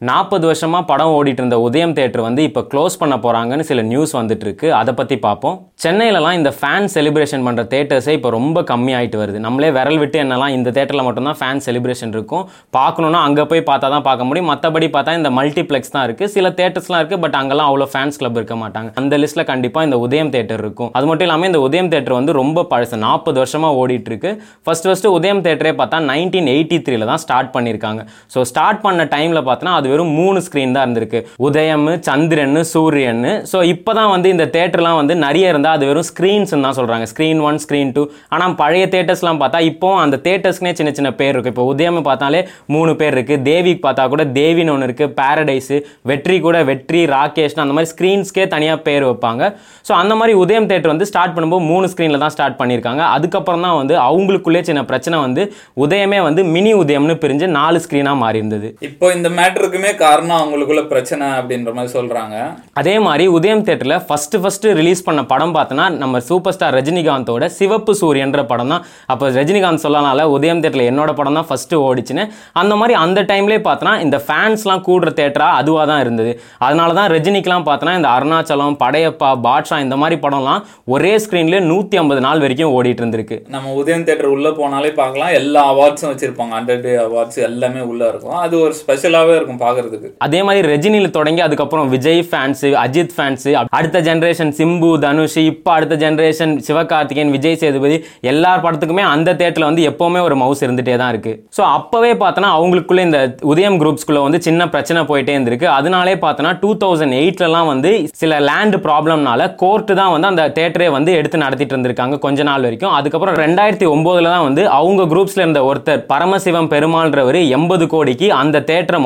நாற்பது 0.00 0.44
வருஷமாக 0.48 0.84
படம் 0.88 1.12
ஓடிட்டு 1.18 1.40
இருந்த 1.42 1.56
உதயம் 1.66 1.94
தேட்டர் 1.98 2.22
வந்து 2.26 2.40
இப்போ 2.48 2.62
க்ளோஸ் 2.72 2.96
பண்ண 3.02 3.14
போகிறாங்கன்னு 3.22 3.64
சில 3.68 3.82
நியூஸ் 3.90 4.10
வந்துட்டு 4.16 4.44
இருக்கு 4.46 4.66
அதை 4.78 4.92
பற்றி 4.98 5.16
பார்ப்போம் 5.26 5.54
சென்னையிலலாம் 5.84 6.36
இந்த 6.38 6.50
ஃபேன் 6.58 6.88
செலிப்ரேஷன் 6.94 7.44
பண்ணுற 7.46 7.62
தேட்டர்ஸே 7.72 8.12
இப்போ 8.18 8.30
ரொம்ப 8.36 8.62
கம்மியாயிட்டு 8.70 9.18
வருது. 9.20 9.38
நம்மளே 9.46 9.68
விரல் 9.76 10.00
விட்டு 10.02 10.18
என்னலாம் 10.24 10.52
இந்த 10.56 10.68
தேட்டரில் 10.78 11.04
மட்டும்தான் 11.06 11.38
ஃபேன் 11.40 11.62
செலிப்ரேஷன் 11.66 12.12
இருக்கும். 12.16 12.44
பார்க்கணுன்னா 12.78 13.22
அங்கே 13.28 13.46
போய் 13.52 13.62
பார்த்தா 13.70 13.90
தான் 13.94 14.04
பார்க்க 14.08 14.28
முடியும். 14.28 14.50
மற்றபடி 14.52 14.90
பார்த்தா 14.96 15.14
இந்த 15.20 15.30
மல்டிப்ளெக்ஸ் 15.38 15.94
தான் 15.96 16.04
இருக்குது 16.08 16.32
சில 16.36 16.50
தேட்டர்ஸ்லாம் 16.60 17.00
இருக்குது 17.02 17.22
பட் 17.24 17.38
அங்கெல்லாம் 17.40 17.70
அவ்வளோ 17.70 17.86
ஃபேன்ஸ் 17.94 18.20
கிளப் 18.22 18.38
இருக்க 18.40 18.58
மாட்டாங்க. 18.64 18.92
அந்த 19.02 19.20
லிஸ்ட்டில் 19.22 19.46
கண்டிப்பாக 19.52 19.88
இந்த 19.88 19.98
உதயம் 20.06 20.32
தேட்டர் 20.36 20.62
இருக்கும். 20.64 20.92
அது 21.00 21.08
மட்டும் 21.12 21.28
இல்லாமல் 21.28 21.50
இந்த 21.52 21.62
உதயம் 21.68 21.90
தேட்டர் 21.96 22.18
வந்து 22.18 22.34
ரொம்ப 22.42 22.66
பழசு. 22.74 22.98
நாற்பது 23.06 23.38
வருஷமாக 23.44 23.80
ஓடிட்டு 23.82 24.12
இருக்கு 24.12 24.32
ஃபர்ஸ்ட் 24.66 24.88
ஃபர்ஸ்ட் 24.90 25.10
உதயம் 25.16 25.42
தேட்டரே 25.48 25.74
பார்த்தா 25.82 26.04
நைன்டீன் 26.12 26.52
எயிட்டி 26.56 26.80
த்ரீல 26.88 27.10
தான் 27.14 27.24
ஸ்டார்ட் 27.26 27.52
பண்ணியிருக்காங்க 27.58 28.00
ஸோ 28.36 28.46
ஸ்டார்ட் 28.52 28.84
பண்ண 28.86 29.08
டைமில் 29.16 29.44
பார்த்தோன்னா 29.50 29.74
அது 29.86 29.92
வெறும் 29.94 30.14
மூணு 30.18 30.38
ஸ்க்ரீன் 30.44 30.72
தான் 30.76 30.84
இருந்திருக்கு. 30.86 31.18
உதயம் 31.46 31.84
சந்திரன் 32.06 32.58
சூரியன் 32.70 33.24
ஸோ 33.50 33.58
இப்போ 33.72 33.90
தான் 33.98 34.10
வந்து 34.12 34.28
இந்த 34.34 34.44
தேட்டர்லாம் 34.54 34.96
வந்து 35.00 35.14
நிறைய 35.24 35.52
இருந்தால் 35.52 35.76
அது 35.76 35.84
வெறும் 35.90 36.06
ஸ்க்ரீன்ஸ் 36.08 36.52
தான் 36.66 36.76
சொல்றாங்க. 36.78 37.04
ஸ்க்ரீன் 37.12 37.40
ஒன் 37.48 37.58
ஸ்க்ரீன் 37.64 37.90
டூ 37.96 38.02
ஆனால் 38.34 38.54
பழைய 38.60 38.84
தேட்டர்ஸ்லாம் 38.94 39.40
பார்த்தா 39.42 39.58
இப்போ 39.70 39.88
அந்த 40.04 40.16
தேட்டர்ஸ்க்குனே 40.26 40.72
சின்ன 40.78 40.90
சின்ன 40.98 41.10
பேர் 41.20 41.32
இருக்கு. 41.34 41.52
இப்போ 41.54 41.66
உதயம் 41.72 42.00
பார்த்தாலே 42.08 42.40
மூணு 42.74 42.92
பேர் 43.00 43.14
இருக்கு. 43.16 43.36
தேவிக்கு 43.50 43.82
பார்த்தா 43.86 44.06
கூட 44.14 44.24
தேவின்னு 44.38 44.74
ஒன்று 44.74 44.88
இருக்கு. 44.88 45.06
பேரடைஸு 45.20 45.78
வெற்றி 46.10 46.36
கூட 46.46 46.56
வெற்றி 46.70 47.02
ராகேஷ்னு 47.14 47.64
அந்த 47.64 47.76
மாதிரி 47.78 47.90
ஸ்க்ரீன்ஸ்க்கே 47.92 48.46
தனியாக 48.54 48.80
பேர் 48.88 49.06
வைப்பாங்க. 49.08 49.42
ஸோ 49.88 49.94
அந்த 50.02 50.12
மாதிரி 50.20 50.34
உதயம் 50.44 50.68
தேட்டர் 50.72 50.94
வந்து 50.94 51.08
ஸ்டார்ட் 51.12 51.36
பண்ணும்போது 51.36 51.66
மூணு 51.70 51.88
ஸ்க்ரீனில் 51.94 52.22
தான் 52.24 52.34
ஸ்டார்ட் 52.36 52.58
பண்ணியிருக்காங்க. 52.62 53.04
அதுக்கப்புறம் 53.18 53.66
தான் 53.68 53.78
வந்து 53.80 53.96
அவங்களுக்குள்ளே 54.08 54.64
சின்ன 54.70 54.84
பிரச்சனை 54.90 55.16
வந்து 55.26 55.44
உதயமே 55.86 56.20
வந்து 56.28 56.44
மினி 56.56 56.74
உதயம்னு 56.82 57.16
பிரிஞ்சு 57.24 57.48
நாலு 57.60 57.78
ஸ்க்ரீனாக 57.86 58.22
மாறி 58.24 58.40
இருந்தது 58.42 58.68
இப்போ 58.88 59.06
இந்த 59.16 59.28
மேட்டருக்குமே 59.76 59.92
காரணம் 60.04 60.38
அவங்களுக்குள்ள 60.42 60.82
பிரச்சனை 60.92 61.26
அப்படின்ற 61.38 61.70
மாதிரி 61.76 61.90
சொல்றாங்க. 61.96 62.36
அதே 62.80 62.94
மாதிரி 63.06 63.24
உதயம் 63.36 63.64
தேட்டரில் 63.66 63.96
ஃபர்ஸ்ட் 64.08 64.36
ஃபர்ஸ்ட் 64.42 64.66
ரிலீஸ் 64.78 65.02
பண்ண 65.08 65.20
படம் 65.32 65.54
பார்த்தோன்னா 65.56 65.86
நம்ம 66.02 66.20
சூப்பர் 66.28 66.54
ஸ்டார் 66.56 66.74
ரஜினிகாந்தோட 66.78 67.44
சிவப்பு 67.58 67.92
சூரியன்ற 68.00 68.40
படம் 68.52 68.72
தான். 68.72 68.84
அப்போ 69.12 69.24
ரஜினிகாந்த் 69.38 69.84
சொல்லனால 69.86 70.26
உதயம் 70.36 70.62
தேட்டரில் 70.64 70.88
என்னோட 70.90 71.12
படம் 71.18 71.36
தான் 71.38 71.48
ஃபர்ஸ்ட் 71.50 71.74
ஓடிச்சுன்னு. 71.88 72.24
அந்த 72.60 72.72
மாதிரி 72.80 72.96
அந்த 73.04 73.22
டைம்லேயே 73.32 73.62
பார்த்தோன்னா 73.68 73.94
இந்த 74.06 74.18
ஃபேன்ஸ்லாம் 74.26 74.84
கூடுற 74.88 75.12
தேட்டரா 75.20 75.48
அதுவாக 75.60 75.86
தான் 75.92 76.02
இருந்தது. 76.04 76.32
அதனால 76.66 76.94
தான் 77.00 77.10
ரஜினிக்கெலாம் 77.14 77.66
பார்த்தோன்னா 77.70 77.96
இந்த 78.00 78.10
அருணாச்சலம் 78.16 78.78
படையப்பா 78.84 79.30
பாட்ஷா 79.48 79.78
இந்த 79.86 79.98
மாதிரி 80.02 80.18
படம்லாம் 80.26 80.62
ஒரே 80.94 81.12
ஸ்க்ரீன்லேயே 81.26 81.62
நூற்றி 81.72 81.96
ஐம்பது 82.02 82.22
நாள் 82.28 82.42
வரைக்கும் 82.46 82.74
ஓடிட்டு 82.76 83.02
இருந்திருக்கு. 83.04 83.38
நம்ம 83.56 83.74
உதயம் 83.82 84.06
தேட்டர் 84.08 84.32
உள்ள 84.36 84.48
போனாலே 84.60 84.92
பார்க்கலாம். 85.02 85.34
எல்லா 85.40 85.62
அவார்ட்ஸும் 85.72 86.10
வச்சிருப்பாங்க. 86.12 86.52
ஹண்ட்ரட் 86.58 86.84
டே 86.86 86.94
அவார்ட்ஸ் 87.06 87.40
எல்லாமே 87.50 87.82
உள்ள 87.90 88.02
இருக்கும். 88.12 88.38
அது 88.44 88.54
ஒரு 88.64 88.74
ஸ்பெஷலாவே 88.82 89.34
இருக்கும் 89.38 89.62
பார்க்கிறதுக்கு 89.66 90.10
அதே 90.26 90.42
மாதிரி 90.48 90.62
ரஜினியில் 90.72 91.14
தொடங்கி 91.18 91.44
அதுக்கப்புறம் 91.46 91.90
விஜய் 91.96 92.22
ஃபேன்ஸு 92.30 92.70
அஜித் 92.84 93.14
ஃபேன்ஸு 93.16 93.52
அடுத்த 93.78 94.04
ஜென்ரேஷன் 94.08 94.52
சிம்பு 94.58 94.90
தனுஷ் 95.04 95.38
இப்போ 95.50 95.70
அடுத்த 95.76 95.94
ஜென்ரேஷன் 96.04 96.54
சிவகார்த்திகேயன் 96.66 97.32
விஜய் 97.36 97.58
சேதுபதி 97.62 97.96
எல்லார் 98.32 98.62
படத்துக்குமே 98.64 99.04
அந்த 99.14 99.34
தேட்டரில் 99.40 99.68
வந்து 99.68 99.82
எப்போவுமே 99.90 100.20
ஒரு 100.26 100.36
மவுஸ் 100.42 100.62
இருந்துகிட்டே 100.66 100.96
தான் 101.02 101.12
இருக்கு. 101.14 101.32
ஸோ 101.56 101.62
அப்போவே 101.78 102.12
பார்த்தோன்னா 102.22 102.50
அவங்களுக்குள்ள 102.58 103.02
இந்த 103.08 103.20
உதயம் 103.52 103.78
குரூப்ஸ்குள்ள 103.82 104.20
வந்து 104.26 104.40
சின்ன 104.46 104.68
பிரச்சனை 104.74 105.00
போயிட்டே 105.10 105.34
இருந்திருக்கு. 105.36 105.68
அதனாலே 105.78 106.14
பார்த்தோன்னா 106.24 106.52
டூ 106.62 106.70
தௌசண்ட் 106.82 107.16
எயிட்லலாம் 107.20 107.70
வந்து 107.72 107.90
சில 108.22 108.40
லேண்ட் 108.48 108.76
ப்ராப்ளம்னால 108.86 109.48
கோர்ட்டு 109.62 109.98
தான் 110.00 110.12
வந்து 110.14 110.30
அந்த 110.32 110.44
தேட்டரே 110.58 110.88
வந்து 110.96 111.12
எடுத்து 111.20 111.42
நடத்திட்டு 111.44 111.74
இருந்திருக்காங்க 111.74 112.18
கொஞ்ச 112.26 112.42
நாள் 112.50 112.66
வரைக்கும். 112.68 112.94
அதுக்கப்புறம் 112.98 113.38
ரெண்டாயிரத்தி 113.44 113.88
ஒம்போதில் 113.94 114.32
தான் 114.34 114.46
வந்து 114.48 114.62
அவங்க 114.78 115.02
குரூப்ஸ்ல 115.12 115.44
இருந்த 115.44 115.62
ஒருத்தர் 115.70 116.02
பரமசிவம் 116.12 116.70
பெருமாள்ன்றவர் 116.74 117.40
எண்பது 117.58 117.86
கோடிக்கு 117.94 118.28
அந்த 118.40 118.64
தேட்டரை 118.70 119.00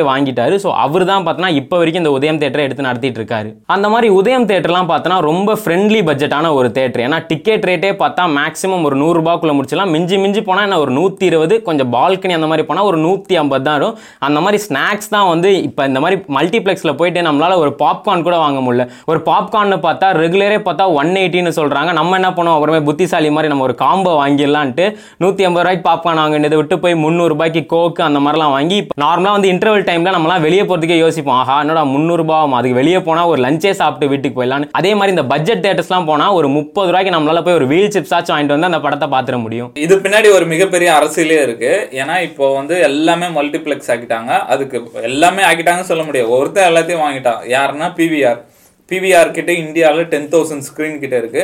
ஃபுல்லாகவே 0.00 0.10
வாங்கிட்டாரு. 0.10 0.54
ஸோ 0.64 0.68
அவர் 0.84 1.04
தான் 1.10 1.24
பார்த்தோன்னா 1.26 1.50
இப்போ 1.60 1.76
வரைக்கும் 1.80 2.02
இந்த 2.04 2.12
உதயம் 2.18 2.40
தேட்டரை 2.42 2.62
எடுத்து 2.66 2.86
நடத்திட்டு 2.88 3.18
இருக்காரு 3.20 3.48
அந்த 3.74 3.86
மாதிரி 3.92 4.08
உதயம் 4.20 4.46
தேட்டர்லாம் 4.50 4.90
பார்த்தோன்னா 4.92 5.18
ரொம்ப 5.30 5.56
ஃப்ரெண்ட்லி 5.62 6.00
பட்ஜெட்டான 6.08 6.52
ஒரு 6.58 6.68
தேட்டர். 6.78 7.02
ஏன்னா 7.06 7.18
டிக்கெட் 7.30 7.66
ரேட்டே 7.70 7.90
பார்த்தா 8.02 8.24
மேக்ஸிமம் 8.38 8.84
ஒரு 8.88 8.96
நூறுரூபாக்குள்ள 9.02 9.54
முடிச்சலாம் 9.58 9.92
மிஞ்சி 9.94 10.16
மிஞ்சி 10.22 10.42
போனால் 10.48 10.66
என்ன 10.68 10.78
ஒரு 10.84 10.92
நூற்றி 10.98 11.26
இருபது 11.30 11.56
கொஞ்சம் 11.68 11.90
பால்கனி 11.96 12.36
அந்த 12.38 12.48
மாதிரி 12.52 12.66
போனால் 12.70 12.88
ஒரு 12.90 13.00
நூற்றி 13.06 13.34
ஐம்பது 13.42 13.64
தான் 13.68 13.76
வரும். 13.78 13.96
அந்த 14.28 14.38
மாதிரி 14.44 14.60
ஸ்நாக்ஸ் 14.66 15.12
தான் 15.14 15.28
வந்து 15.32 15.50
இப்போ 15.68 15.82
இந்த 15.90 16.00
மாதிரி 16.04 16.18
மல்டிப்ளெக்ஸில் 16.38 16.96
போயிட்டு 17.00 17.26
நம்மளால 17.28 17.58
ஒரு 17.64 17.72
பாப்கார்ன் 17.82 18.26
கூட 18.28 18.36
வாங்க 18.44 18.60
முடியல. 18.66 18.86
ஒரு 19.10 19.20
பாப்கார்ன் 19.30 19.76
பார்த்தா 19.86 20.08
ரெகுலரே 20.22 20.58
பார்த்தா 20.68 20.86
ஒன் 21.00 21.12
எயிட்டின்னு 21.22 21.54
சொல்கிறாங்க 21.60 21.90
நம்ம 22.00 22.16
என்ன 22.20 22.30
பண்ணுவோம்? 22.38 22.58
அப்புறமே 22.58 22.80
புத்திசாலி 22.88 23.30
மாதிரி 23.36 23.50
நம்ம 23.52 23.64
ஒரு 23.68 23.76
காம்போ 23.84 24.12
வாங்கிடலான்ட்டு 24.22 24.86
நூற்றி 25.24 25.42
ஐம்பது 25.48 25.64
ரூபாய்க்கு 25.64 25.86
பாப்கார்ன் 25.88 26.22
வாங்கினதை 26.22 26.56
விட்டு 26.60 26.76
போய் 26.84 26.96
முந்நூறுபாய்க்கு 27.04 27.62
கோக்கு 27.74 28.00
அந்த 28.08 28.18
மாதிரிலாம் 28.24 28.54
வாங்கி 28.56 28.78
நார்மலாக 29.02 29.36
வந்து 29.36 29.50
இன்டர்வல் 29.52 29.86
டைமில் 29.90 30.14
நம்மளாம் 30.16 30.46
வெளியே 30.48 30.64
போகிறதுக்கே 30.64 30.98
யோசிப்போம். 31.04 31.38
ஆஹா 31.42 31.56
என்னோட 31.64 31.82
முந்நூறுபா 31.94 32.38
அதுக்கு 32.58 32.80
வெளியே 32.80 33.00
போனால் 33.06 33.30
ஒரு 33.32 33.40
லஞ்சே 33.46 33.74
சாப்பிட்டு 33.82 34.10
வீட்டுக்கு 34.12 34.38
போயிடலான்னு 34.38 34.70
அதே 34.80 34.92
மாதிரி 34.98 35.14
இந்த 35.16 35.24
பட்ஜெட் 35.32 35.64
தேட்டர்ஸ்லாம் 35.66 36.08
போனால் 36.10 36.36
ஒரு 36.38 36.48
முப்பது 36.58 36.90
ரூபாய்க்கு 36.90 37.16
நம்மளால 37.16 37.42
போய் 37.46 37.58
ஒரு 37.60 37.66
வீல் 37.72 37.92
சிப்ஸ் 37.94 38.12
வாங்கிட்டு 38.32 38.56
வந்து 38.56 38.68
அந்த 38.70 38.80
படத்தை 38.84 39.06
பார்த்துட 39.14 39.36
முடியும். 39.44 39.70
இது 39.84 39.94
பின்னாடி 40.04 40.28
ஒரு 40.36 40.46
மிகப்பெரிய 40.52 40.90
அரசியலே 40.98 41.38
இருக்கு. 41.46 41.72
ஏன்னா 42.00 42.16
இப்போ 42.28 42.46
வந்து 42.58 42.74
எல்லாமே 42.88 43.28
மல்டிப்ளெக்ஸ் 43.38 43.90
ஆக்கிட்டாங்க. 43.94 44.32
அதுக்கு 44.52 44.76
எல்லாமே 45.10 45.42
ஆக்கிட்டாங்கன்னு 45.48 45.90
சொல்ல 45.92 46.04
முடியாது. 46.08 46.30
ஒருத்தர் 46.36 46.68
எல்லாத்தையும் 46.70 47.04
வாங்கிட்டான். 47.06 47.40
யாருன்னா 47.56 47.88
பிவிஆர் 47.98 48.40
பிவிஆர் 48.92 49.34
கிட்ட 49.38 49.50
இந்தியாவில் 49.64 50.08
டென் 50.14 50.30
தௌசண்ட் 50.34 50.66
ஸ்க்ரீன் 50.68 51.00
கிட்ட 51.02 51.16
இருக்கு. 51.22 51.42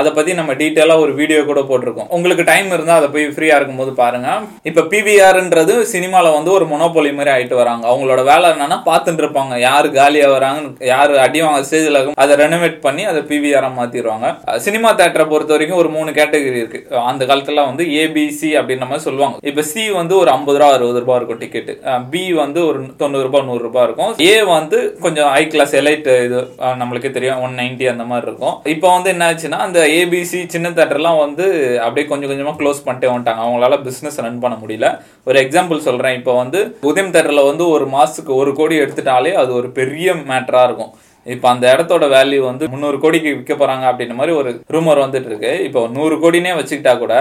அதை 0.00 0.10
பற்றி 0.16 0.32
நம்ம 0.40 0.52
டீட்டெயிலாக 0.62 1.02
ஒரு 1.04 1.12
வீடியோ 1.20 1.40
கூட 1.50 1.60
போட்டிருக்கோம். 1.70 2.10
உங்களுக்கு 2.16 2.44
டைம் 2.50 2.68
இருந்தால் 2.76 3.00
அதை 3.00 3.08
போய் 3.14 3.26
ஃப்ரீயாக 3.36 3.58
இருக்கும்போது 3.60 3.92
பாருங்கள் 4.02 4.42
இப்போ 4.70 4.82
பிவிஆர்ன்றது 4.92 5.74
சினிமாவில் 5.94 6.36
வந்து 6.38 6.50
ஒரு 6.56 6.66
மொனோபொலி 6.72 7.12
மாதிரி 7.18 7.32
ஆகிட்டு 7.34 7.58
வராங்க. 7.62 7.84
அவங்களோட 7.92 8.22
வேலை 8.30 8.46
என்னன்னா 8.54 8.78
பார்த்துட்டு 8.90 9.22
இருப்பாங்க. 9.24 9.54
யார் 9.68 9.88
காலியாக 9.98 10.34
வராங்கன்னு 10.36 10.88
யார் 10.92 11.14
அடி 11.26 11.40
வாங்க 11.46 11.62
ஸ்டேஜில் 11.68 12.00
அதை 12.24 12.36
ரெனோவேட் 12.42 12.78
பண்ணி 12.86 13.04
அதை 13.12 13.22
பிவிஆராக 13.30 13.72
மாற்றிடுவாங்க 13.78 14.26
சினிமா 14.66 14.90
தேட்டரை 15.00 15.26
பொறுத்த 15.32 15.54
வரைக்கும் 15.56 15.80
ஒரு 15.82 15.90
மூணு 15.96 16.10
கேட்டகரி 16.20 16.60
இருக்கு. 16.62 16.80
அந்த 17.10 17.22
காலத்தில் 17.30 17.66
வந்து 17.70 17.84
ஏபிசி 18.02 18.50
அப்படின்ற 18.60 18.86
மாதிரி 18.90 19.06
சொல்லுவாங்க. 19.08 19.36
இப்போ 19.50 19.62
சி 19.70 19.82
வந்து 20.00 20.14
ஒரு 20.22 20.30
ஐம்பது 20.36 20.58
ரூபா 20.60 20.70
அறுபது 20.76 21.00
ரூபா 21.02 21.16
இருக்கும் 21.18 21.40
டிக்கெட் 21.44 21.70
பி 22.12 22.24
வந்து 22.42 22.60
ஒரு 22.68 22.78
தொண்ணூறுரூபா 23.02 23.40
நூறுரூபா 23.48 23.82
இருக்கும். 23.86 24.12
ஏ 24.30 24.34
வந்து 24.54 24.78
கொஞ்சம் 25.04 25.30
ஹை 25.36 25.42
கிளாஸ் 25.54 25.74
எலைட் 25.80 26.08
இது 26.26 26.40
நம்மளுக்கே 26.82 27.10
தெரியும் 27.16 27.40
ஒன் 27.46 27.56
நைன்டி 27.60 27.86
அந்த 27.94 28.06
மாதிரி 28.10 28.26
இருக்கும். 28.30 28.54
இப்போ 28.74 28.88
வந்து 28.96 29.10
என்ன 29.14 29.28
ஆச்சுன்னா 29.30 29.60
அந்த 29.66 29.80
ஏபிசி 30.00 30.40
சின்ன 30.54 30.70
தேட்டர்லாம் 30.76 31.18
வந்து 31.24 31.46
அப்படியே 31.84 32.06
கொஞ்சம் 32.10 32.30
கொஞ்சமாக 32.30 32.58
க்ளோஸ் 32.60 32.84
பண்ணிட்டே 32.86 33.08
வந்துட்டாங்க. 33.12 33.42
அவங்களால 33.46 33.78
பிஸ்னஸ் 33.86 34.20
ரன் 34.26 34.42
பண்ண 34.44 34.56
முடியல. 34.62 34.88
ஒரு 35.28 35.38
எக்ஸாம்பிள் 35.44 35.86
சொல்கிறேன் 35.88 36.16
இப்போ 36.20 36.34
வந்து 36.42 36.60
உதயம் 36.90 37.12
தேட்டரில் 37.14 37.48
வந்து 37.50 37.66
ஒரு 37.76 37.86
மாதத்துக்கு 37.96 38.32
ஒரு 38.42 38.52
கோடி 38.60 38.76
எடுத்துட்டாலே 38.84 39.32
அது 39.42 39.52
ஒரு 39.60 39.70
பெரிய 39.80 40.14
மேட்டராக 40.30 40.68
இருக்கும். 40.70 40.92
இப்போ 41.34 41.46
அந்த 41.52 41.64
இடத்தோட 41.74 42.04
வேல்யூ 42.16 42.40
வந்து 42.48 42.64
முந்நூறு 42.72 42.98
கோடிக்கு 43.04 43.30
விற்க 43.36 43.52
போகிறாங்க 43.54 43.84
அப்படின்ற 43.90 44.14
மாதிரி 44.18 44.34
ஒரு 44.40 44.50
ரூமர் 44.74 45.02
வந்துட்டு 45.04 45.30
இருக்கு. 45.30 45.52
இப்போ 45.68 45.80
நூறு 45.96 46.16
கோடினே 46.24 46.52
வச்சுக்கிட்டா 46.58 46.92
கூட 47.00 47.14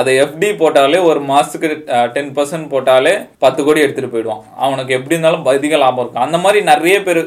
அதை 0.00 0.12
எஃப்டி 0.22 0.48
போட்டாலே 0.62 0.98
ஒரு 1.10 1.20
மாதத்துக்கு 1.30 1.68
டென் 2.14 2.32
பர்சன்ட் 2.36 2.70
போட்டாலே 2.74 3.12
பத்து 3.44 3.60
கோடி 3.66 3.84
எடுத்துகிட்டு 3.84 4.14
போயிடுவான். 4.14 4.42
அவனுக்கு 4.66 4.96
எப்படி 4.98 5.16
இருந்தாலும் 5.16 5.44
அதிக 5.54 5.82
லாபம் 5.84 6.02
இருக்கும். 6.04 6.26
அந்த 6.28 6.40
மாதிரி 6.44 6.60
நிறைய 6.72 6.96
பேர் 7.08 7.22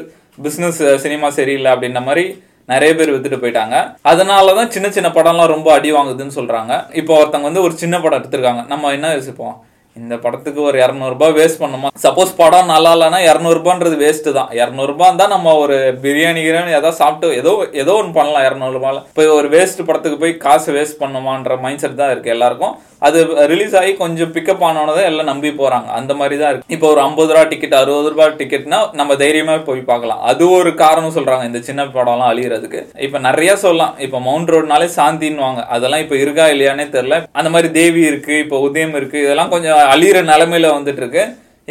பிஸ்னஸ் 0.46 0.82
சினிமா 1.04 1.30
சரியில்லை 1.38 1.70
அப்படின்ற 1.74 2.02
மாதிரி 2.08 2.24
நிறைய 2.72 2.90
பேர் 2.98 3.12
வித்துட்டு 3.12 3.42
போயிட்டாங்க. 3.42 3.76
அதனால 4.12 4.54
தான் 4.58 4.72
சின்ன 4.74 4.88
சின்ன 4.96 5.08
படம்லாம் 5.18 5.52
ரொம்ப 5.54 5.68
அடி 5.76 5.92
வாங்குதுன்னு 5.98 6.38
சொல்கிறாங்க 6.40 6.72
இப்போ 7.00 7.12
ஒருத்தவங்க 7.20 7.50
வந்து 7.50 7.66
ஒரு 7.68 7.76
சின்ன 7.84 8.00
படம் 8.04 8.20
எடுத்திருக்காங்க. 8.20 8.64
நம்ம 8.72 8.92
என்ன 8.98 9.12
யோசிப்போம்? 9.18 9.56
இந்த 9.96 10.14
படத்துக்கு 10.22 10.60
ஒரு 10.68 10.76
இரநூறுபா 10.84 11.26
வேஸ்ட் 11.36 11.60
பண்ணுமா? 11.62 11.88
சப்போஸ் 12.04 12.30
படம் 12.40 12.70
நல்லா 12.72 12.92
இல்லைன்னா 12.94 13.18
இரநூறுபான்றது 13.26 13.96
வேஸ்ட்டு 14.00 14.34
தான். 14.38 14.48
இரநூறுபா 14.60 15.08
தான் 15.20 15.32
நம்ம 15.34 15.52
ஒரு 15.64 15.76
பிரியாணி 16.04 16.40
கிரியாணி 16.46 16.72
ஏதாவது 16.78 17.00
சாப்பிட்டு 17.02 17.36
ஏதோ 17.40 17.52
ஏதோ 17.82 17.92
ஒன்று 18.00 18.16
பண்ணலாம். 18.16 18.46
இரநூறுபால. 18.48 19.02
இப்போ 19.12 19.26
ஒரு 19.40 19.50
வேஸ்ட் 19.54 19.86
படத்துக்கு 19.88 20.18
போய் 20.22 20.34
காசு 20.46 20.72
வேஸ்ட் 20.78 21.00
பண்ணுமான்ற 21.02 21.60
மைண்ட் 21.66 21.82
செட் 21.84 22.00
தான் 22.02 22.12
இருக்குது 22.14 22.34
எல்லாருக்கும். 22.36 22.74
அது 23.06 23.18
ரிலீஸ் 23.52 23.74
ஆகி 23.80 23.92
கொஞ்சம் 24.02 24.32
பிக்கப் 24.34 24.62
ஆனோடதான் 24.68 25.08
எல்லாம் 25.10 25.30
நம்பி 25.30 25.50
போறாங்க. 25.60 25.88
அந்த 25.98 26.12
மாதிரி 26.18 26.36
தான் 26.40 26.50
இருக்கு. 26.52 26.74
இப்போ 26.74 26.86
ஒரு 26.92 27.00
ஐம்பது 27.00 27.30
ரூபா 27.32 27.44
டிக்கெட் 27.52 27.74
அறுபது 27.80 28.10
ரூபா 28.12 28.26
டிக்கெட்னா 28.40 28.78
நம்ம 29.00 29.16
தைரியமா 29.22 29.56
போய் 29.68 29.88
பார்க்கலாம். 29.90 30.20
அது 30.30 30.44
ஒரு 30.50 30.70
காரணம் 30.74 31.16
சொல்றாங்க. 31.16 31.44
இந்த 31.44 31.60
சின்ன 31.68 31.84
படம்லாம் 31.96 32.30
அழியறதுக்கு. 32.32 32.80
இப்ப 33.06 33.18
நிறைய 33.18 33.56
சொல்லலாம். 33.64 33.94
இப்ப 33.98 34.20
மவுண்ட் 34.20 34.52
ரோட்னாலே 34.54 34.88
சாந்தின்னு 34.98 35.44
வாங்க 35.46 35.62
அதெல்லாம் 35.76 36.04
இப்ப 36.06 36.16
இருக்கா 36.16 36.46
இல்லையானே 36.46 36.86
தெரியல. 36.96 37.18
அந்த 37.32 37.50
மாதிரி 37.50 37.70
தேவி 37.80 38.02
இருக்கு 38.10 38.36
இப்போ 38.38 38.58
உதயம் 38.68 38.96
இருக்கு. 39.00 39.18
இதெல்லாம் 39.22 39.52
கொஞ்சம் 39.56 39.80
அழியிற 39.94 40.20
நிலைமையில 40.32 40.70
வந்துட்டு 40.78 41.02
இருக்கு. 41.04 41.24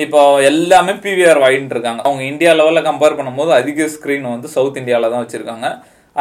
இப்போ 0.03 0.21
எல்லாமே 0.41 0.93
பிவிஆர் 1.05 1.41
வாங்கிட்டு 1.45 1.75
இருக்காங்க. 1.75 2.01
அவங்க 2.01 2.23
இந்தியா 2.23 2.51
லெவலில் 2.53 2.87
கம்பேர் 2.87 3.17
பண்ணும்போது 3.17 3.51
அதிக 3.59 3.87
ஸ்க்ரீன் 3.95 4.31
வந்து 4.35 4.47
சவுத் 4.47 4.79
இந்தியாவில் 4.81 5.11
தான் 5.11 5.25
வச்சுருக்காங்க. 5.25 5.67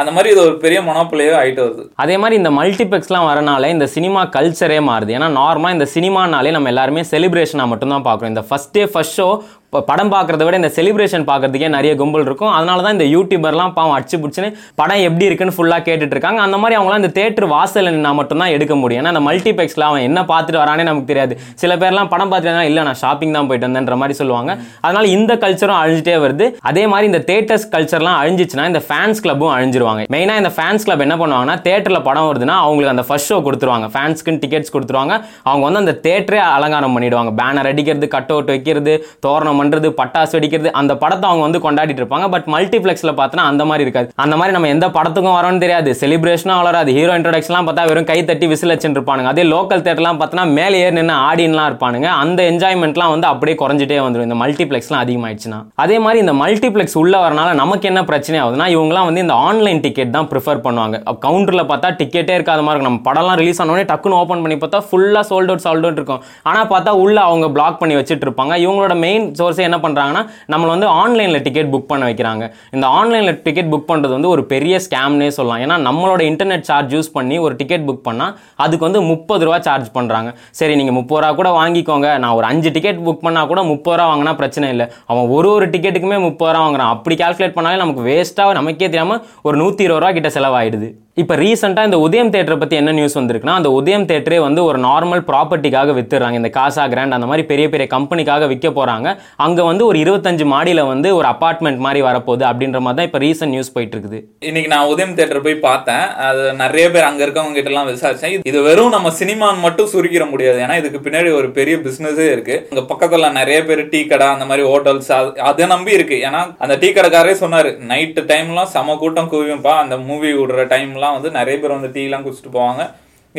அந்த 0.01 0.11
மாதிரி 0.11 0.29
இது 0.33 0.41
ஒரு 0.41 0.53
பெரிய 0.57 0.81
மொனோப்பிளையே 0.81 1.33
ஆகிட்டு 1.39 1.61
வருது. 1.63 1.83
அதே 2.03 2.15
மாதிரி 2.17 2.35
இந்த 2.41 2.49
மல்டிப்ளெக்ஸ்லாம் 2.49 3.27
வரனால 3.31 3.69
இந்த 3.69 3.87
சினிமா 3.95 4.21
கல்ச்சரே 4.25 4.79
மாறுது. 4.89 5.11
ஏன்னா 5.17 5.27
நார்மலாக 5.39 5.75
இந்த 5.77 5.87
சினிமானாலே 5.95 6.51
நம்ம 6.55 6.67
எல்லாருமே 6.67 7.01
செலிப்ரேஷனாக 7.11 7.71
மட்டும்தான் 7.73 8.05
பார்க்குறோம். 8.07 8.31
இந்த 8.33 8.45
ஃபஸ்ட் 8.49 8.71
டே 8.71 8.83
ஃபஸ்ட் 8.93 9.17
ஷோ 9.17 9.27
இப்போ 9.73 9.85
படம் 9.89 10.11
பார்க்கறத 10.13 10.43
விட 10.45 10.55
இந்த 10.59 10.69
செலிப்ரேஷன் 10.75 11.23
பார்க்கறதுக்கே 11.29 11.69
நிறைய 11.75 11.91
கும்பல் 11.99 12.25
இருக்கும். 12.27 12.51
அதனால 12.55 12.81
தான் 12.85 12.93
இந்த 12.95 13.05
யூடியூபர்லாம் 13.13 13.71
பாவம் 13.77 13.93
அடிச்சு 13.95 14.17
பிடிச்சின்னு 14.23 14.49
படம் 14.79 14.99
எப்படி 15.05 15.25
இருக்குன்னு 15.27 15.55
ஃபுல்லாக 15.55 15.81
கேட்டுட்டு 15.87 16.13
இருக்காங்க 16.15 16.39
அந்த 16.47 16.57
மாதிரி 16.61 16.75
அவங்களாம் 16.79 17.01
இந்த 17.01 17.09
தேட்டர் 17.17 17.47
வாசல் 17.53 17.89
நான் 18.03 18.17
மட்டும்தான் 18.19 18.51
எடுக்க 18.55 18.73
முடியும். 18.81 18.99
ஏன்னா 19.01 19.11
அந்த 19.13 19.21
மல்டிபெக்ஸில் 19.27 19.85
அவன் 19.87 20.03
என்ன 20.09 20.23
பார்த்துட்டு 20.31 20.59
வரானே 20.63 20.83
நமக்கு 20.89 21.09
தெரியாது. 21.11 21.37
சில 21.61 21.77
பேர்லாம் 21.83 22.11
படம் 22.11 22.31
பார்த்துட்டு 22.33 22.67
இல்லை 22.71 22.83
நான் 22.89 22.99
ஷாப்பிங் 23.01 23.33
தான் 23.37 23.47
போயிட்டு 23.51 23.67
வந்தேன்ற 23.67 23.97
மாதிரி 24.01 24.17
சொல்லுவாங்க. 24.21 24.51
அதனால 24.85 25.03
இந்த 25.15 25.37
கல்ச்சரும் 25.45 25.79
அழிஞ்சிட்டே 25.79 26.15
வருது. 26.25 26.47
அதே 26.71 26.83
மாதிரி 26.93 27.09
இந்த 27.11 27.21
தேட்டர்ஸ் 27.31 27.65
கல்ச்சர்லாம் 27.73 28.19
அழிஞ்சிச்சுன்னா 28.19 28.67
இந்த 28.73 28.83
ஃபேன்ஸ் 28.89 29.23
கிளப்பும் 29.25 29.53
அழிஞ்சிருவாங்க. 29.55 30.05
மெயினாக 30.17 30.43
இந்த 30.43 30.53
ஃபேன்ஸ் 30.59 30.85
கிளப் 30.89 31.03
என்ன 31.07 31.17
பண்ணுவாங்கன்னா 31.23 31.57
தேட்டரில் 31.69 32.03
படம் 32.09 32.29
வருதுன்னா 32.29 32.57
அவங்களுக்கு 32.67 32.93
அந்த 32.95 33.07
ஃபர்ஸ்ட் 33.09 33.31
ஷோ 33.33 33.39
கொடுத்துருவாங்க. 33.49 33.89
ஃபேன்ஸ்க்குன்னு 33.95 34.43
டிக்கெட்ஸ் 34.45 34.75
கொடுத்துருவாங்க. 34.77 35.17
அவங்க 35.49 35.65
வந்து 35.69 35.83
அந்த 35.85 35.97
தேட்டரே 36.07 36.43
அலங்காரம் 36.59 36.95
பண்ணிடுவாங்க. 36.97 37.33
பேனர் 37.41 37.71
அடிக்கிறது 37.73 38.13
கட் 38.17 38.33
அவுட் 38.37 38.53
வைக்கிறது 38.55 38.95
தோரணம் 39.27 39.61
பண்ணுறது 39.63 39.89
பட்டாசு 40.01 40.35
வெடிக்கிறது 40.39 40.71
அந்த 40.83 40.93
படத்தை 41.05 41.25
அவங்க 41.31 41.45
வந்து 41.47 41.63
கொண்டாடிட்டு 41.65 42.03
இருப்பாங்க. 42.03 42.27
பட் 42.35 42.47
மல்டிப்ளெக்ஸில் 42.57 43.15
பார்த்தோன்னா 43.21 43.49
அந்த 43.53 43.63
மாதிரி 43.71 43.85
இருக்காது. 43.87 44.07
அந்த 44.23 44.35
மாதிரி 44.39 44.55
நம்ம 44.57 44.69
எந்த 44.75 44.87
படத்துக்கும் 44.99 45.35
வரோம்னு 45.39 45.61
தெரியாது. 45.65 45.89
செலிப்ரேஷனும் 46.03 46.57
வளராது. 46.61 46.91
ஹீரோ 46.97 47.11
இன்ட்ரோடக்ஷன்லாம் 47.19 47.67
பார்த்தா 47.67 47.83
வெறும் 47.89 48.07
கை 48.09 48.17
தட்டி 48.29 48.47
விசில் 48.51 48.71
வச்சுட்டு 48.73 48.97
இருப்பாங்க 48.99 49.31
அதே 49.33 49.43
லோக்கல் 49.53 49.83
தேட்டர்லாம் 49.85 50.19
பார்த்தோன்னா 50.21 50.45
மேலே 50.57 50.79
ஏறி 50.85 50.95
நின்று 50.97 51.15
ஆடின்லாம் 51.27 51.67
இருப்பானுங்க. 51.71 52.07
அந்த 52.23 52.39
என்ஜாய்மெண்ட்லாம் 52.51 53.11
வந்து 53.13 53.27
அப்படியே 53.31 53.55
குறைஞ்சிட்டே 53.61 53.99
வந்துடும் 54.05 54.27
இந்த 54.29 54.37
மல்டிப்ளெக்ஸ்லாம் 54.41 55.01
அதிகமாயிடுச்சுன்னா. 55.05 55.59
அதே 55.83 55.97
மாதிரி 56.05 56.19
இந்த 56.25 56.33
மல்டிப்ளெக்ஸ் 56.41 56.97
உள்ள 57.01 57.15
வரனால 57.25 57.49
நமக்கு 57.61 57.87
என்ன 57.91 58.03
பிரச்சனை 58.09 58.37
ஆகுதுன்னா 58.43 58.67
இவங்கலாம் 58.75 59.07
வந்து 59.09 59.23
இந்த 59.25 59.37
ஆன்லைன் 59.47 59.81
டிக்கெட் 59.85 60.15
தான் 60.17 60.29
ப்ரிஃபர் 60.33 60.63
பண்ணுவாங்க. 60.67 60.99
கவுண்டரில் 61.25 61.67
பார்த்தா 61.71 61.91
டிக்கெட்டே 62.01 62.35
இருக்காத 62.37 62.61
மாதிரி 62.65 62.77
இருக்கும். 62.77 62.89
நம்ம 62.91 63.05
படம்லாம் 63.09 63.39
ரிலீஸ் 63.41 63.61
ஆனோடனே 63.63 63.85
டக்குன்னு 63.91 64.19
ஓப்பன் 64.21 64.43
பண்ணி 64.45 64.57
பார்த்தா 64.63 64.81
ஃபுல்லாக 64.89 65.23
சோல்ட் 65.31 65.51
அவுட் 65.51 65.65
சோல்ட் 65.67 65.85
அவுட் 65.87 65.99
இருக்கும். 65.99 66.21
ஆனால் 66.49 66.69
பார்த்தா 66.73 66.93
உள்ள 67.03 67.17
அவங்க 67.29 67.47
பிளாக் 67.57 67.79
பண்ணி 67.81 67.97
வச்சுட்டு 67.99 68.25
இருப்பாங்க. 68.27 68.53
இவங்களோட 68.65 68.95
மெயின் 69.05 69.25
சோர்ஸே 69.53 69.65
என்ன 69.69 69.77
பண்ணுறாங்கன்னா 69.83 70.21
நம்மளை 70.51 70.69
வந்து 70.75 70.87
ஆன்லைனில் 71.01 71.41
டிக்கெட் 71.45 71.71
புக் 71.73 71.89
பண்ண 71.91 72.03
வைக்கிறாங்க. 72.09 72.43
இந்த 72.75 72.85
ஆன்லைனில் 72.99 73.39
டிக்கெட் 73.45 73.69
புக் 73.73 73.87
பண்ணுறது 73.91 74.13
வந்து 74.17 74.31
ஒரு 74.35 74.43
பெரிய 74.53 74.75
ஸ்கேம்னே 74.85 75.29
சொல்லலாம். 75.37 75.61
ஏன்னா 75.65 75.75
நம்மளோட 75.87 76.21
இன்டர்நெட் 76.31 76.65
சார்ஜ் 76.69 76.93
யூஸ் 76.95 77.11
பண்ணி 77.17 77.37
ஒரு 77.45 77.53
டிக்கெட் 77.61 77.85
புக் 77.89 78.03
பண்ணால் 78.09 78.33
அதுக்கு 78.65 78.87
வந்து 78.87 79.01
முப்பது 79.11 79.45
ரூபா 79.47 79.59
சார்ஜ் 79.67 79.89
பண்ணுறாங்க 79.97 80.31
சரி 80.59 80.75
நீங்கள் 80.81 80.97
முப்பது 80.99 81.21
ரூபா 81.21 81.31
கூட 81.41 81.51
வாங்கிக்கோங்க. 81.61 82.09
நான் 82.23 82.35
ஒரு 82.39 82.47
அஞ்சு 82.51 82.71
டிக்கெட் 82.77 83.03
புக் 83.07 83.23
பண்ணால் 83.27 83.49
கூட 83.53 83.63
முப்பது 83.71 83.97
ரூபா 83.99 84.09
வாங்கினா 84.13 84.35
பிரச்சனை 84.41 84.69
இல்லை. 84.75 84.87
அவன் 85.11 85.27
ஒரு 85.37 85.49
ஒரு 85.57 85.67
டிக்கெட்டுக்குமே 85.75 86.19
முப்பது 86.27 86.51
ரூபா 86.53 86.63
வாங்குறான். 86.65 86.93
அப்படி 86.97 87.17
கால்குலேட் 87.23 87.57
பண்ணாலே 87.59 87.81
நமக்கு 87.83 88.03
வேஸ்ட்டாக 88.09 88.59
நமக்கே 88.59 88.87
தெரியாமல் 88.89 89.23
ஒரு 89.47 89.57
நூற்றி 89.63 89.83
இருபது 89.87 90.03
ரூபா 90.03 90.13
கிட்ட 90.19 90.31
செலவாயிடுது. 90.37 90.89
இப்போ 91.17 91.35
ரீசெண்டாக 91.35 91.83
இந்த 91.83 91.97
உதயம் 91.99 92.31
தேட்டரை 92.31 92.59
பற்றி 92.59 92.75
என்ன 92.75 92.91
நியூஸ் 92.91 93.17
வந்திருக்குன்னா 93.19 93.55
அந்த 93.55 93.69
உதயம் 93.69 94.05
தேட்டரே 94.05 94.39
வந்து 94.39 94.63
ஒரு 94.63 94.79
நார்மல் 94.79 95.21
ப்ராப்பர்ட்டிக்காக 95.27 95.93
வித்துறாங்க 95.93 96.33
இந்த 96.33 96.49
காசா 96.49 96.87
கிராண்ட் 96.87 97.11
அந்த 97.11 97.25
மாதிரி 97.25 97.47
பெரிய 97.47 97.69
பெரிய 97.69 97.87
கம்பெனிக்காக 97.91 98.47
விற்க 98.47 98.69
போகிறாங்க 98.69 99.07
அங்கே 99.37 99.61
வந்து 99.61 99.85
ஒரு 99.85 99.97
இருபத்தஞ்சு 99.99 100.45
மாடியில் 100.45 100.83
வந்து 100.83 101.15
ஒரு 101.15 101.27
அப்பார்ட்மெண்ட் 101.27 101.77
மாதிரி 101.77 102.01
வரப்போகுது 102.01 102.43
அப்படின்ற 102.49 102.79
மாதிரி 102.79 102.97
தான் 102.99 103.05
இப்போ 103.05 103.19
ரீசன்ட் 103.19 103.53
நியூஸ் 103.55 103.73
போயிட்டு 103.73 103.95
இருக்குது 103.95 104.19
இன்னைக்கு 104.41 104.69
நான் 104.69 104.87
உதயம் 104.87 105.13
தேட்டர் 105.13 105.41
போய் 105.41 105.57
பார்த்தேன். 105.59 106.07
அது 106.23 106.53
நிறைய 106.53 106.91
பேர் 106.91 107.03
அங்கே 107.03 107.25
இருக்கவங்க 107.25 107.57
கிட்டலாம் 107.59 107.87
விசாரிச்சேன். 107.91 108.43
இது- 108.45 108.63
வெறும் 108.63 108.89
நம்ம 108.89 109.11
சினிமான்னு 109.19 109.59
மட்டும் 109.59 109.91
சுருக்கிட 109.93 110.29
முடியாது. 110.29 110.59
ஏன்னா 110.59 110.77
இதுக்கு 110.77 110.99
பின்னாடி 110.99 111.35
ஒரு 111.35 111.51
பெரிய 111.51 111.77
பிஸ்னஸே 111.77 112.31
இருக்கு. 112.31 112.67
அங்கே 112.69 112.85
பக்கத்தில் 112.85 113.31
நிறைய 113.31 113.65
பேர் 113.65 113.89
டீ 113.89 114.05
கடை 114.05 114.27
அந்த 114.27 114.45
மாதிரி 114.45 114.67
ஹோட்டல்ஸ் 114.67 115.11
அதை 115.43 115.67
நம்பி 115.67 115.91
இருக்கு. 115.91 116.15
ஏன்னா 116.23 116.43
அந்த 116.57 116.77
டீ 116.77 116.91
கடைக்காரே 116.91 117.31
சொன்னார் 117.43 117.71
நைட்டு 117.87 118.25
டைம்லாம் 118.25 118.73
செம 118.73 118.95
கூட்டம் 118.95 119.31
குவிப்பா 119.31 119.75
அந்த 119.77 119.97
மூவி 120.09 120.33
விடுற 120.33 120.67
டைம்லாம் 121.03 121.17
வந்து 121.17 121.37
நிறைய 121.39 121.55
பேர் 121.61 121.77
வந்து 121.77 121.93
டீலாம் 121.97 122.23
குடிச்சிட்டு 122.25 122.55
போவாங்க. 122.57 122.81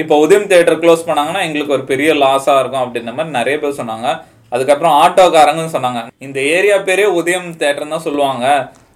இப்போ 0.03 0.15
உதயம் 0.25 0.49
தேட்டர் 0.53 0.79
க்ளோஸ் 0.83 1.09
பண்ணாங்கன்னா 1.09 1.43
எங்களுக்கு 1.47 1.75
ஒரு 1.77 1.85
பெரிய 1.91 2.11
லாஸாக 2.23 2.61
இருக்கும் 2.63 2.85
அப்படின்ற 2.85 3.11
மாதிரி 3.17 3.35
நிறைய 3.41 3.57
பேர் 3.63 3.79
சொன்னாங்க. 3.81 4.09
அதுக்கப்புறம் 4.55 4.95
ஆட்டோக்காரங்கன்னு 5.03 5.75
சொன்னாங்க. 5.77 6.01
இந்த 6.27 6.39
ஏரியா 6.57 6.77
பேரே 6.89 7.07
உதயம் 7.21 7.49
தேட்டர் 7.63 7.93
தான் 7.95 8.07
சொல்லுவாங்க. 8.09 8.47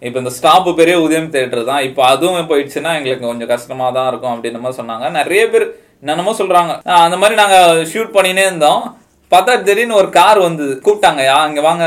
இப்போ 0.07 0.19
இந்த 0.23 0.33
ஸ்டாப் 0.39 0.69
பெரிய 0.81 0.97
உதயம் 1.07 1.33
தேட்டர் 1.37 1.69
தான். 1.71 1.83
இப்போ 1.89 2.03
அதுவும் 2.13 2.51
போயிடுச்சுன்னா 2.51 2.91
எங்களுக்கு 2.99 3.31
கொஞ்சம் 3.31 3.53
கஷ்டமா 3.55 3.87
தான் 3.97 4.09
இருக்கும் 4.11 4.35
அப்படின்ற 4.35 4.61
மாதிரி 4.65 4.81
சொன்னாங்க. 4.81 5.07
நிறைய 5.21 5.43
பேர் 5.53 5.67
என்னென்னமோ 6.03 6.35
சொல்றாங்க. 6.41 6.73
அந்த 7.07 7.17
மாதிரி 7.23 7.37
நாங்கள் 7.43 7.87
ஷூட் 7.93 8.15
பண்ணினே 8.17 8.45
இருந்தோம். 8.49 8.83
பார்த்தா 9.31 9.63
திடீர்னு 9.63 9.95
ஒரு 9.95 10.11
கார் 10.11 10.39
வந்தது. 10.39 10.81
கூப்பிட்டாங்க 10.85 11.23
யா 11.31 11.49
இங்க 11.49 11.61
வாங்க. 11.61 11.85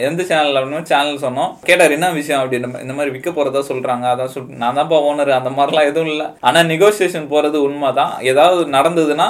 எந்த 0.00 0.22
சேனல் 0.22 0.54
அப்படின்னு 0.54 0.82
சேனல் 0.82 1.18
சொன்னோம். 1.18 1.50
கேட்டார் 1.62 1.90
என்ன 1.90 2.10
விஷயம்? 2.10 2.42
அப்படின்னு 2.42 2.80
இந்த 2.80 2.92
மாதிரி 2.92 3.10
விற்க 3.10 3.30
போறதா 3.30 3.62
சொல்றாங்க. 3.70 4.06
அதான் 4.12 4.32
சொல் 4.34 4.46
நான் 4.62 4.76
தான்ப்பா 4.76 4.98
ஓனர் 5.10 5.28
அந்த 5.28 5.50
மாதிரிலாம் 5.50 5.90
எதுவும் 5.92 6.08
இல்லை. 6.08 6.26
ஆனா 6.40 6.60
நெகோசியேஷன் 6.60 7.30
போறது 7.34 7.58
உண்மைதான். 7.68 8.14
ஏதாவது 8.22 8.70
நடந்ததுன்னா 8.70 9.28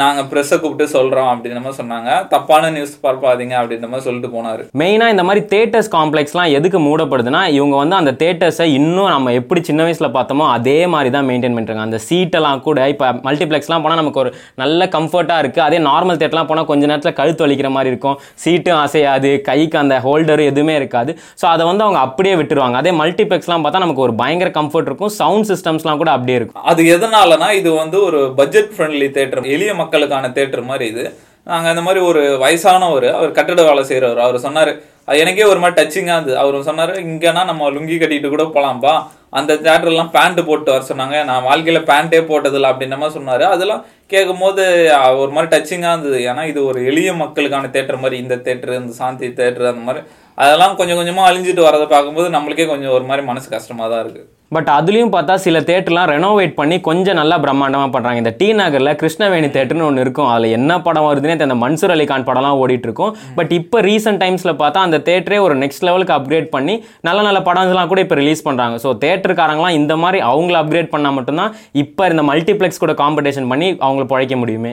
நாங்க 0.00 0.20
ப்ரெஸ்ஸை 0.30 0.56
கூப்பிட்டு 0.62 0.86
சொல்றோம் 0.94 1.28
அப்படின்ற 1.32 1.60
மாதிரி 1.64 1.78
சொன்னாங்க. 1.80 2.10
தப்பான 2.32 2.70
நியூஸ் 2.74 2.94
பார்ப்பாதீங்க 3.04 3.54
அப்படின்ற 3.60 3.86
மாதிரி 3.90 4.06
சொல்லிட்டு 4.06 4.30
போனாரு. 4.34 4.62
மெயினாக 4.80 5.14
இந்த 5.14 5.24
மாதிரி 5.28 5.42
தேட்டர்ஸ் 5.52 5.90
காம்ப்ளெக்ஸ்லாம் 5.96 6.52
எதுக்கு 6.58 6.78
மூடப்படுதுன்னா 6.86 7.42
இவங்க 7.58 7.76
வந்து 7.82 7.96
அந்த 8.00 8.12
தேட்டர்ஸை 8.22 8.66
இன்னும் 8.78 9.10
நம்ம 9.14 9.32
எப்படி 9.40 9.60
சின்ன 9.68 9.86
வயசில் 9.86 10.08
பார்த்தோமோ 10.16 10.46
அதே 10.56 10.78
மாதிரி 10.94 11.12
தான் 11.16 11.26
மெயின்டைன் 11.30 11.56
பண்ணுறாங்க 11.58 11.84
அந்த 11.88 12.00
சீட்டெல்லாம் 12.08 12.62
கூட 12.66 12.88
இப்போ 12.94 13.06
மல்டிப்ளெக்ஸ்லாம் 13.28 13.84
போனால் 13.84 14.00
நமக்கு 14.02 14.22
ஒரு 14.24 14.32
நல்ல 14.62 14.88
கம்ஃபர்ட்டாக 14.96 15.42
இருக்குது 15.44 15.66
அதே 15.68 15.80
நார்மல் 15.88 16.20
தேட்டர்லாம் 16.22 16.50
போனால் 16.50 16.68
கொஞ்ச 16.72 16.84
நேரத்தில் 16.92 17.16
கழுத்து 17.20 17.44
வலிக்கிற 17.46 17.70
மாதிரி 17.76 17.92
இருக்கும். 17.92 18.18
சீட்டும் 18.44 18.80
அசையாது 18.84 19.32
கைக்கு 19.48 19.78
அந்த 19.82 19.96
ஹோல்டர் 20.06 20.44
எதுவுமே 20.50 20.76
இருக்காது. 20.80 21.10
ஸோ 21.40 21.46
அதை 21.54 21.64
வந்து 21.70 21.84
அவங்க 21.86 22.00
அப்படியே 22.06 22.36
விட்டுருவாங்க. 22.42 22.76
அதே 22.82 22.94
மல்டிப்ளெக்ஸ்லாம் 23.02 23.64
பார்த்தா 23.64 23.84
நமக்கு 23.86 24.04
ஒரு 24.06 24.14
பயங்கர 24.22 24.50
கம்ஃபர்ட் 24.60 24.90
இருக்கும். 24.90 25.12
சவுண்ட் 25.20 25.48
சிஸ்டம்ஸ்லாம் 25.52 26.00
கூட 26.04 26.12
அப்படியே 26.16 26.38
இருக்கும். 26.40 26.64
அது 26.72 26.82
எதனாலனா 26.96 27.50
இது 27.60 27.72
வந்து 27.82 27.98
ஒரு 28.08 28.20
பட்ஜெட் 28.40 28.72
ஃப்ரெண்ட்லி 28.76 29.10
தேட்டர் 29.18 29.50
எளிய 29.56 29.74
மக்களுக்கான 29.88 30.30
தேட்டர் 30.36 30.70
மாதிரி 30.70 30.86
இது. 30.92 31.06
நாங்கள் 31.50 31.72
இந்த 31.72 31.82
மாதிரி 31.84 32.00
ஒரு 32.08 32.22
வயசானவர் 32.42 33.06
அவர் 33.18 33.36
கட்டட 33.36 33.60
வேலை 33.68 33.82
செய்கிறவர் 33.90 34.24
அவர் 34.24 34.44
சொன்னார் 34.46 34.70
அது 35.08 35.20
எனக்கே 35.22 35.44
ஒரு 35.50 35.60
மாதிரி 35.60 35.76
டச்சிங்காக 35.78 36.16
இருந்தது. 36.16 36.34
அவர் 36.40 36.66
சொன்னார் 36.66 36.92
இங்கேனா 37.04 37.42
நம்ம 37.50 37.68
லுங்கி 37.76 37.96
கட்டிட்டு 38.00 38.28
கூட 38.32 38.44
போகலாம்ப்பா 38.56 38.94
அந்த 39.38 39.52
தேட்டர்லாம் 39.66 40.10
பேண்ட்டு 40.16 40.42
போட்டு 40.48 40.70
வர 40.74 40.84
சொன்னாங்க. 40.90 41.16
நான் 41.30 41.46
வாழ்க்கையில் 41.48 41.86
பேண்ட்டே 41.90 42.20
போட்டதில்ல 42.30 42.70
அப்படின்ற 42.72 42.96
மாதிரி 43.00 43.16
சொன்னார். 43.18 43.44
அதெல்லாம் 43.54 43.82
கேட்கும் 44.12 44.42
போது 44.44 44.62
ஒரு 45.22 45.30
மாதிரி 45.36 45.52
டச்சிங்காக 45.54 45.94
இருந்தது. 45.94 46.18
ஏன்னா 46.30 46.44
இது 46.52 46.60
ஒரு 46.70 46.80
எளிய 46.90 47.12
மக்களுக்கான 47.22 47.70
தேட்டர் 47.76 48.02
மாதிரி 48.04 48.18
இந்த 48.24 48.38
தேட்டர் 48.48 48.80
இந்த 48.82 48.96
சாந்தி 49.02 49.30
தேட்டர் 49.40 49.72
அந்த 49.72 49.84
மாதிரி. 49.88 50.02
அதெல்லாம் 50.44 50.76
கொஞ்சம் 50.80 51.00
கொஞ்சமாக 51.00 51.30
அழிஞ்சிட்டு 51.30 51.68
வரதை 51.68 51.88
பார்க்கும்போது 51.94 52.28
நம்மளுக்கே 52.36 52.68
கொஞ்சம் 52.72 52.96
ஒரு 52.98 53.06
மாதிரி 53.10 53.24
மனசு 53.30 53.48
கஷ்டமாக 53.56 53.88
தான் 53.92 54.04
இருக்குது 54.04 54.28
பட் 54.56 54.68
அதுலயும் 54.76 55.10
பார்த்தா 55.14 55.34
சில 55.44 55.58
தேட்டர்லாம் 55.68 56.10
ரெனோவேட் 56.12 56.54
பண்ணி 56.60 56.76
கொஞ்சம் 56.86 57.18
நல்லா 57.20 57.36
பிரம்மாண்டமாக 57.44 57.90
பண்ணுறாங்க 57.94 58.20
இந்த 58.22 58.32
டி 58.38 58.46
நகரில் 58.60 58.92
கிருஷ்ணவேணி 59.00 59.48
தேட்டர்னு 59.56 59.86
ஒன்று 59.88 60.04
இருக்கும். 60.04 60.28
அதில் 60.34 60.54
என்ன 60.58 60.78
படம் 60.86 61.06
வருதுன்னே. 61.08 61.34
அந்த 61.48 61.56
மன்சூர் 61.64 61.94
அலிகான் 61.94 62.26
படம்லாம் 62.28 62.60
ஓடிட்டு 62.62 62.88
இருக்கும் 62.88 63.12
பட் 63.38 63.52
இப்போ 63.58 63.80
ரீசெண்ட் 63.88 64.20
டைம்ஸில் 64.24 64.54
பார்த்தா 64.62 64.86
அந்த 64.88 65.00
தேட்டரே 65.08 65.40
ஒரு 65.46 65.56
நெக்ஸ்ட் 65.62 65.86
லெவலுக்கு 65.88 66.16
அப்கிரேட் 66.18 66.48
பண்ணி 66.56 66.76
நல்ல 67.08 67.18
நல்ல 67.28 67.42
படம்லாம் 67.48 67.90
கூட 67.92 68.02
இப்போ 68.06 68.18
ரிலீஸ் 68.22 68.46
பண்ணுறாங்க 68.48 68.76
ஸோ 68.84 68.92
தேட்டருக்காரங்களாம் 69.04 69.78
இந்த 69.80 69.96
மாதிரி 70.04 70.20
அவங்கள 70.30 70.58
அப்கிரேட் 70.62 70.92
பண்ணால் 70.94 71.16
மட்டும்தான் 71.18 71.52
இப்போ 71.84 72.08
இந்த 72.14 72.24
மல்டிப்ளெக்ஸ் 72.32 72.82
கூட 72.84 72.94
காம்படிஷன் 73.04 73.50
பண்ணி 73.52 73.70
அவங்கள 73.86 74.06
பிழைக்க 74.14 74.36
முடியுமே. 74.44 74.72